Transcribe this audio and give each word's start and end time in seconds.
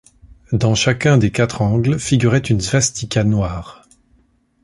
Dans 0.51 0.73
chacun 0.73 1.19
des 1.19 1.29
quatre 1.29 1.61
angles 1.61 1.99
figurait 1.99 2.39
une 2.39 2.59
svastika 2.59 3.23
noire. 3.23 3.87